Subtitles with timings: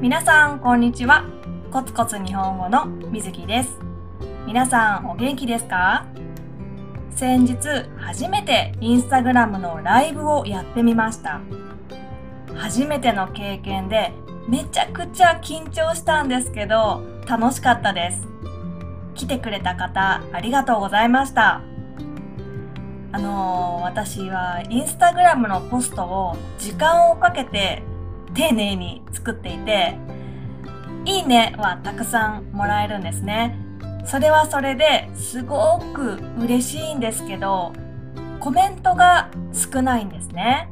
[0.00, 1.26] 皆さんこんにちは。
[1.70, 3.76] コツコツ日本語のみずきです。
[4.46, 6.06] 皆さんお元気ですか？
[7.14, 7.58] 先日
[7.98, 11.42] 初めてインスタグラムのライブをやってみました。
[12.54, 14.14] 初めての経験で
[14.48, 18.26] めちゃくちゃ緊張したんですけど楽しかったです。
[19.14, 21.60] 来てくれた方ありがとうございました。
[23.12, 27.82] あのー、私はインスタグラムのポストを時間をかけて
[28.34, 29.96] 丁寧に作っていて、
[31.04, 33.56] いいねはたくさんもらえるんですね。
[34.04, 37.72] それはそれですごく嬉しいんですけど、
[38.38, 40.68] コメントが少ないんですね。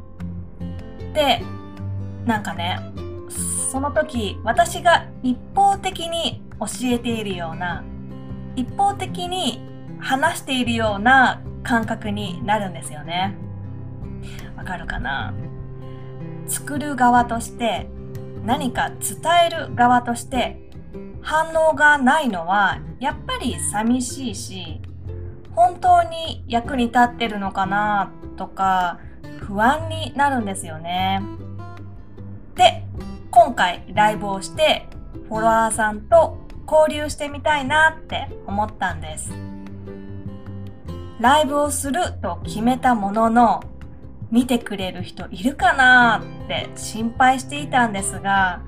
[1.14, 1.42] で、
[2.26, 2.80] なんかね、
[3.70, 7.84] その時私が一方的に教えているような、
[8.56, 9.60] 一方的に
[10.00, 13.36] 話しているような感覚になるんですよね。
[14.56, 15.34] わかるかな？
[16.48, 17.88] 作る側として
[18.44, 20.58] 何か伝える側として
[21.20, 24.80] 反応がないのはやっぱり寂しいし
[25.54, 28.98] 本当に役に立ってるのかなとか
[29.40, 31.20] 不安になるんですよね。
[32.54, 32.84] で
[33.30, 34.86] 今回ライブをして
[35.28, 36.38] フォロワーさんと
[36.70, 39.32] 交流してみたいなって思ったんです。
[41.20, 43.64] ライブをすると決めたものの
[44.30, 48.60] 見てくれる人いるかなって心配していたんですが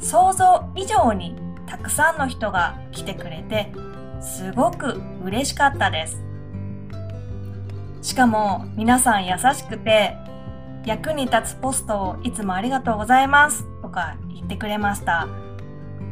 [0.00, 1.34] 想像以上に
[1.66, 3.72] たくさんの人が来てくれて
[4.20, 6.22] すごく嬉しかったです。
[8.02, 10.16] しかも皆さん優しくて
[10.84, 15.26] 役に立つポストをいつもありがとうございますとか言ってくれました。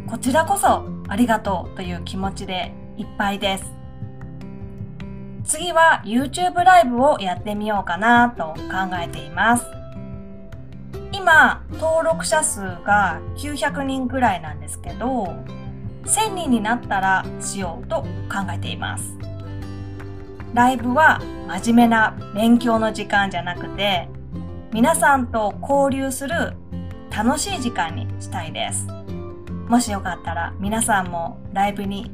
[0.06, 3.81] こちらこそありがとうという気持ちでいっぱいです。
[5.52, 9.66] 次は YouTube ライブをやってみようかなと考えています。
[11.12, 15.24] 今、登録者数が900人ぐらいなんですけど、
[16.04, 18.00] 1000人になったらしようと
[18.32, 19.14] 考えています。
[20.54, 24.08] ライブは真面目な勉強の時間じゃなくて、
[24.72, 26.54] 皆さんと交流する
[27.14, 28.86] 楽しい時間にしたいです。
[29.68, 32.10] もしよかったら皆さんもライブに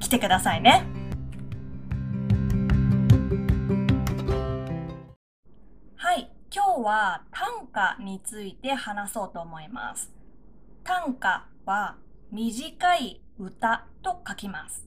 [0.00, 1.01] 来てくださいね。
[6.82, 10.10] 日は短歌について話そうと思います。
[10.82, 11.96] 短歌は
[12.32, 14.86] 短い歌と書きます。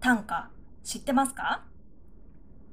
[0.00, 0.50] 短歌
[0.82, 1.64] 知ってますか？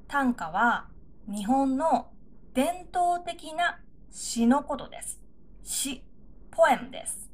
[0.08, 0.88] 短歌は
[1.28, 2.10] 日本の
[2.54, 3.80] 伝統的な
[4.12, 5.22] 詩のことです。
[5.64, 6.04] 詩、
[6.52, 7.30] ポエムです。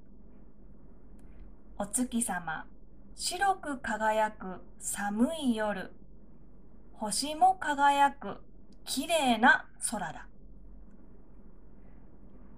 [1.80, 2.66] お月様、
[3.16, 5.92] 白く輝く寒い夜、
[6.94, 8.38] 星も輝く
[8.86, 10.28] きれいな空だ。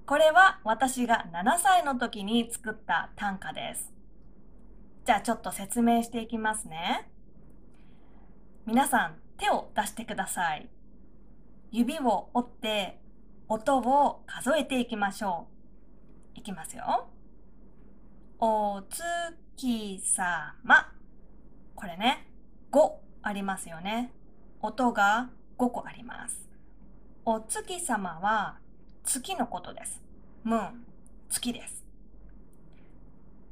[0.06, 3.99] これは私が7歳の時に作った短歌です。
[5.06, 7.10] じゃあちょっと説明していきますね。
[8.66, 10.70] 皆さん手を出してください。
[11.72, 13.00] 指を折って
[13.48, 15.48] 音を数えていきましょ
[16.36, 16.40] う。
[16.40, 17.10] いきますよ。
[18.40, 20.92] お月様。
[21.76, 22.28] これね、
[22.72, 22.92] 5
[23.24, 24.14] ありますよね。
[24.62, 26.48] 音が5個あります。
[27.26, 28.60] お月様は
[29.04, 30.02] 月のことです。
[30.44, 30.86] ムーン、
[31.30, 31.86] 月です。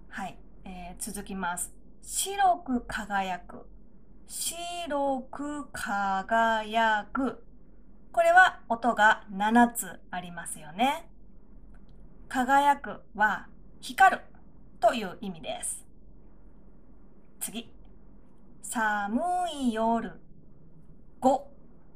[0.10, 0.38] はい。
[0.70, 1.74] えー、続きます。
[2.02, 3.66] 白く輝く。
[4.28, 7.42] 白く輝く。
[8.12, 11.10] これは音が7つありますよね。
[12.28, 13.48] 輝くは
[13.80, 14.22] 光る
[14.82, 15.86] という意味です。
[17.40, 17.72] 次。
[18.62, 19.22] 寒
[19.54, 20.20] い夜
[21.22, 21.42] 5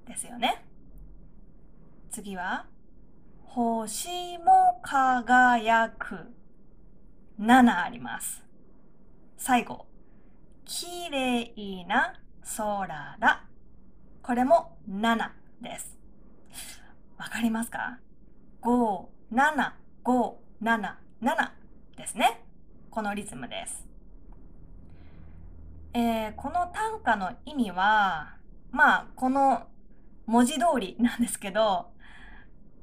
[0.07, 0.63] ですよね。
[2.09, 2.67] 次は
[3.44, 6.15] 星も輝く
[7.38, 8.50] 7あります。
[9.43, 9.88] 最後、
[10.65, 12.13] きれいな
[12.57, 13.43] 空だ。
[14.21, 15.17] これも7
[15.59, 15.97] です。
[17.17, 17.97] わかりますか
[18.61, 19.71] ?5、7、
[20.03, 20.93] 5、7、
[21.23, 21.51] 7
[21.97, 22.43] ですね。
[22.91, 23.83] このリズムです。
[25.95, 28.35] えー、この短歌の意味は、
[28.69, 29.63] まあ、この
[30.27, 31.88] 文字通りなんですけど、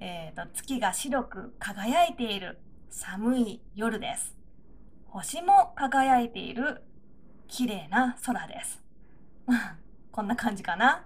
[0.00, 2.58] えーと、月が白く輝いている
[2.90, 4.37] 寒い夜です。
[5.08, 6.82] 星も輝いている
[7.48, 8.82] 綺麗な空です。
[10.12, 11.04] こんな感じかな。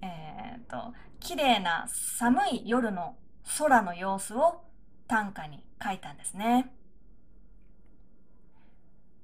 [0.00, 3.16] えっ、と、綺麗な寒い夜の
[3.58, 4.64] 空の様子を
[5.08, 6.72] 短歌に書いたんですね。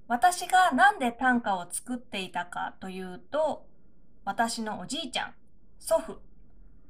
[0.09, 3.67] 私が何で短歌を作っていたかというと、
[4.25, 5.35] 私のおじいちゃん、
[5.79, 6.21] 祖父、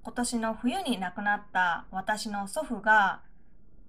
[0.02, 3.22] 今年の冬に亡くなった私の祖父が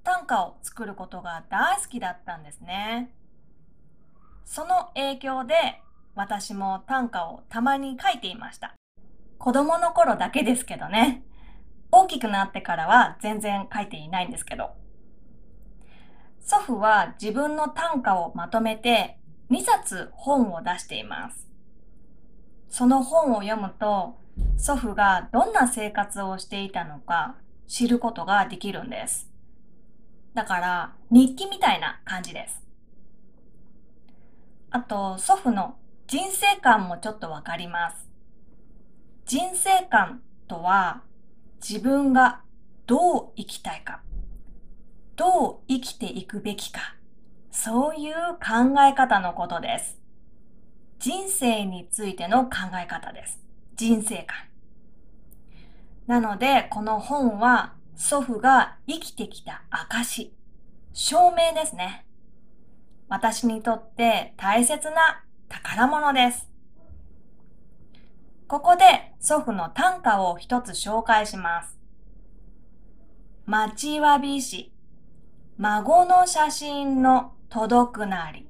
[0.03, 3.13] 短歌を作ることが大好きだったんですね。
[4.45, 5.55] その影響で
[6.15, 8.75] 私も短歌をたまに書いていました。
[9.37, 11.23] 子供の頃だけですけどね。
[11.91, 14.71] 大きくなってからは全然書いていないんですけど。
[16.39, 19.17] 祖父は自分の短歌をまとめて
[19.49, 21.47] 2冊本を出しています。
[22.67, 24.17] その本を読むと
[24.57, 27.35] 祖父がどんな生活をしていたのか
[27.67, 29.32] 知ることができるんです。
[30.33, 32.61] だから日記みたいな感じです。
[34.71, 35.75] あと祖父の
[36.07, 38.09] 人生観もちょっとわかります。
[39.25, 41.03] 人生観とは
[41.61, 42.41] 自分が
[42.87, 44.01] どう生きたいか、
[45.15, 46.95] どう生きていくべきか、
[47.51, 49.99] そういう考え方のことです。
[50.99, 52.51] 人生についての考
[52.81, 53.39] え方です。
[53.75, 54.37] 人生観。
[56.07, 60.33] なので、この本は祖父が生きてきた証、
[60.93, 62.05] 証明ですね。
[63.07, 66.49] 私にとって大切な宝物です。
[68.47, 71.77] ここで祖父の短歌を一つ紹介します。
[73.45, 74.73] 待ちわびし、
[75.57, 78.47] 孫の写真の届くなり、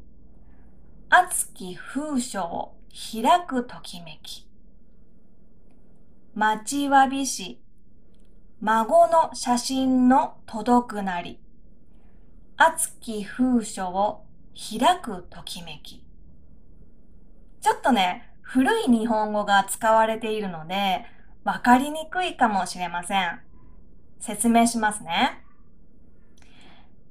[1.10, 4.48] 熱き風書を開くときめき。
[6.34, 7.62] 待ちわびし、
[8.66, 11.38] 孫の写真の届くなり、
[12.56, 14.24] 熱き風書を
[14.56, 16.02] 開くときめき。
[17.60, 21.04] ちょっとね、古い日本語が使われているので、
[21.44, 23.42] わかりにくいかもしれません。
[24.22, 25.44] 説明しますね。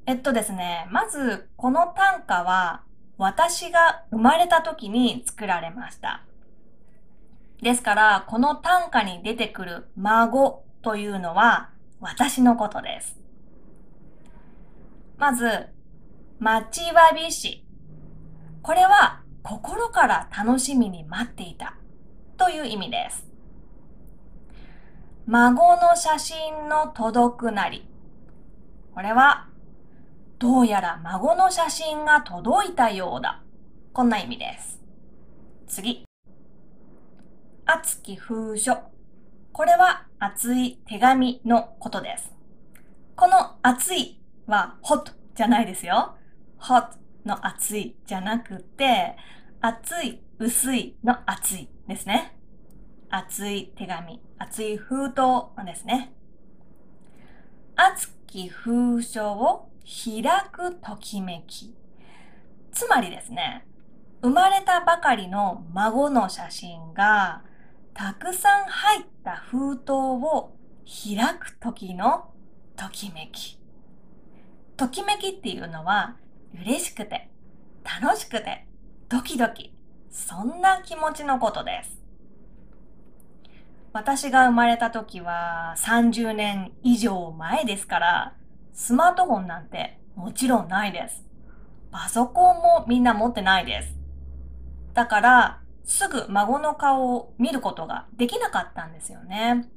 [0.06, 2.80] えっとですね、まず、この短歌は、
[3.18, 6.22] 私が生まれた時に作られました。
[7.60, 11.70] ですから、この短歌に出てくる孫というのは
[12.00, 13.16] 私のことです。
[15.16, 15.68] まず、
[16.40, 17.64] 待ちわびし。
[18.62, 21.76] これは心から楽しみに待っていた
[22.36, 23.28] という意味です。
[25.26, 27.86] 孫の写真の届くなり。
[28.92, 29.46] これは、
[30.40, 33.42] どうやら孫の写真が届いたようだ。
[33.92, 34.80] こんな意味です。
[35.68, 36.04] 次。
[37.64, 38.78] 熱き封書。
[39.52, 42.32] これは熱い手紙のことです。
[43.14, 46.16] この熱いは hot じゃないですよ。
[46.58, 46.96] hot
[47.26, 49.16] の熱いじゃなくて、
[49.60, 52.36] 熱い、薄いの熱いですね。
[53.10, 56.14] 熱い手紙、熱い封筒ですね。
[57.76, 61.74] 熱き封書を開くときめき。
[62.72, 63.66] つまりですね、
[64.22, 67.42] 生まれたばかりの孫の写真が
[67.94, 70.52] たくさん入った封筒を
[70.84, 72.30] 開く時の
[72.76, 73.58] ときめき。
[74.76, 76.16] ときめきっていうのは
[76.54, 77.30] 嬉しくて、
[77.84, 78.66] 楽しくて、
[79.08, 79.74] ドキドキ、
[80.10, 82.00] そんな気持ちのことです。
[83.92, 88.34] 私が生まれた時は30年以上前ですから、
[88.72, 91.24] スマートフォンなんてもちろんないです。
[91.90, 93.94] パソコンもみんな持ってないです。
[94.94, 99.68] だから、すぐ孫の顔を見ることができなかったんですよね。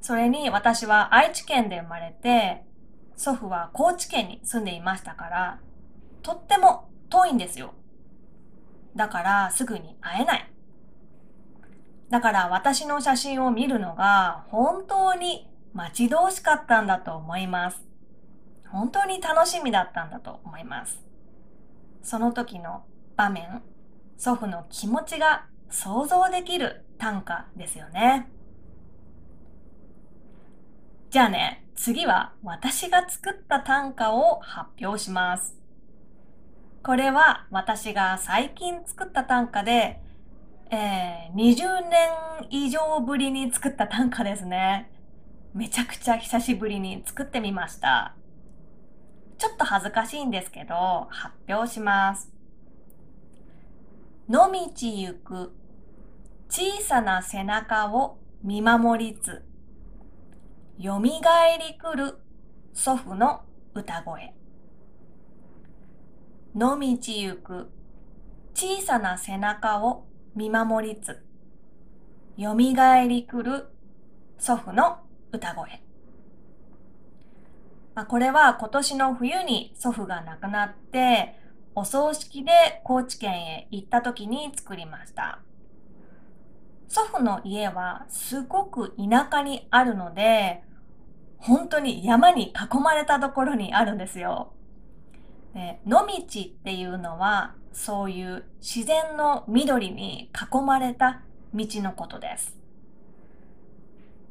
[0.00, 2.64] それに私は愛知県で生まれて、
[3.16, 5.60] 祖父は高知県に住んでいましたから、
[6.22, 7.74] とっても遠いんですよ。
[8.94, 10.52] だからすぐに会えない。
[12.10, 17.82] だから私の写真を見るのが本当に待ち遠しかったんだと思います。
[18.70, 21.02] 本当に楽しみだったんだと思います。
[22.02, 22.84] その時の
[23.16, 23.62] 場面、
[24.18, 28.28] 祖父の気持ちが想像できる短歌ですよね。
[31.10, 35.56] じゃあね、次は私が作った短歌を発表します。
[36.82, 40.00] これは私が最近作った短歌で、
[40.70, 42.10] えー、20年
[42.50, 44.90] 以上ぶりに作った短歌ですね。
[45.54, 48.16] めちゃくちゃ久しぶりに作ってみました。
[49.38, 52.37] ちょっと恥ずかしいんですけど、発表します。
[54.28, 55.54] 野道行く
[56.50, 59.42] 小さな背中を見守りつ、
[60.76, 62.18] よみがえりくる
[62.74, 63.40] 祖父の
[63.72, 64.34] 歌声。
[66.54, 67.70] 野道行く
[68.52, 70.04] 小さな背中を
[70.36, 71.24] 見守りつ、
[72.36, 73.68] よみがえりくる
[74.38, 74.98] 祖父の
[75.32, 75.82] 歌声。
[77.94, 81.47] まあ、これは今年の冬に祖父が亡くなって、
[81.78, 82.50] お葬式で
[82.82, 85.38] 高知県へ行った時に作りました。
[86.88, 90.64] 祖父の家はすごく田舎にあるので、
[91.36, 94.52] 本当に山に囲まれたところにあるんですよ。
[95.54, 101.22] で野道っていうのはそういう自然の緑に囲まれた
[101.54, 102.56] 道のことです。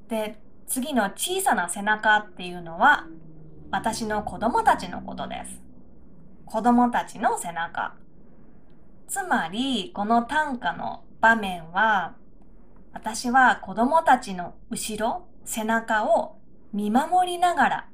[0.10, 0.38] で、
[0.68, 3.08] 次の小さな背中っていうのは
[3.72, 5.67] 私の子供たちのことです。
[6.48, 7.94] 子供たちの背中。
[9.10, 12.16] つまり、この短歌の場面は、
[12.94, 16.38] 私は子供たちの後ろ、背中を
[16.72, 17.90] 見守りながら、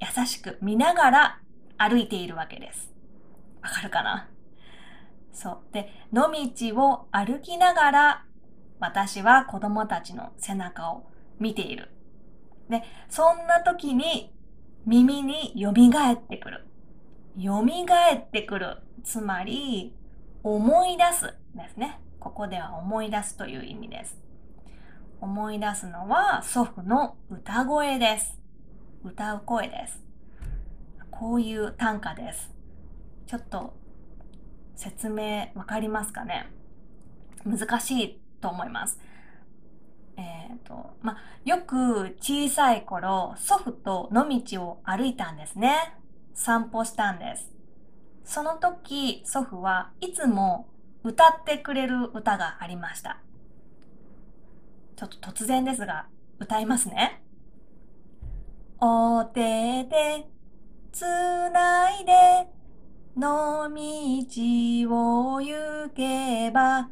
[0.00, 1.40] 優しく見ながら
[1.78, 2.92] 歩いているわけです。
[3.62, 4.28] わかるかな？
[5.32, 5.58] そう。
[5.72, 8.24] で、野道を歩きながら、
[8.80, 11.06] 私は子供たちの背中を
[11.40, 11.90] 見ている。
[12.68, 14.34] で、そんな時に
[14.84, 16.66] 耳に蘇ってくる。
[17.38, 18.78] 蘇ってくる。
[19.04, 19.94] つまり、
[20.42, 22.00] 思い出すですね。
[22.18, 24.18] ここでは思い出すという意味です。
[25.20, 28.38] 思い出すのは祖父の歌声です。
[29.04, 30.02] 歌う声です。
[31.10, 32.50] こういう短歌です。
[33.26, 33.74] ちょっと
[34.74, 36.48] 説明わかりますかね？
[37.44, 39.00] 難しいと思います。
[40.16, 45.94] えっ、ー、と、ま、よく小さい頃、祖父と野道を歩いたんですね。
[46.38, 47.50] 散歩したんです。
[48.24, 50.68] その時、祖父はいつも
[51.02, 53.20] 歌ってくれる歌がありました。
[54.94, 56.06] ちょっと突然ですが、
[56.38, 57.24] 歌いますね。
[58.80, 60.28] お手で
[60.92, 61.02] つ
[61.50, 62.48] ないで
[63.16, 66.88] の道を行けば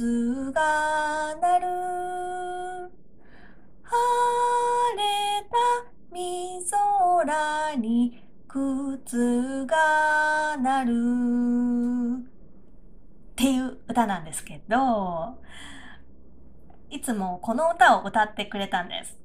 [0.00, 1.66] 靴が鳴る
[3.82, 3.96] 晴
[4.96, 5.56] れた
[6.10, 10.92] み空に靴が鳴る
[12.22, 15.38] っていう歌なんですけど
[16.88, 19.18] いつもこの歌を歌ってくれたんです。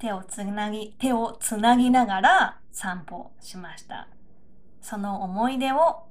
[0.00, 4.08] 手をつなぎ、手をつなぎながら散歩しました。
[4.82, 6.02] その思い出を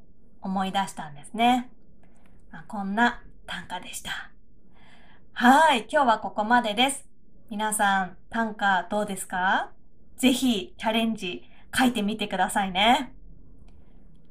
[0.41, 1.70] 思い出したんですね。
[2.50, 4.29] まあ、こんな短歌でした。
[5.34, 7.10] はい、今日はここまでです。
[7.50, 9.72] 皆さん、短歌どうですか？
[10.18, 13.15] ぜひチャレンジ書いてみてくださいね。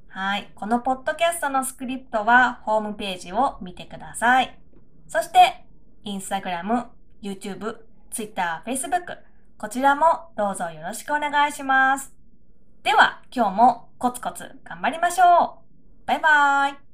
[0.07, 0.53] はい。
[0.55, 4.57] このポッドキャストのスクリプトはホームページを見てください。
[5.09, 5.65] そして、
[6.05, 6.87] インスタグラム、
[7.21, 7.79] YouTube、
[8.13, 9.19] Twitter、Facebook、
[9.59, 12.15] こちらもどうぞよろしくお願いします。
[12.85, 15.59] では、今日もコツコツ頑張りましょ
[16.05, 16.07] う。
[16.07, 16.88] バイバーイ。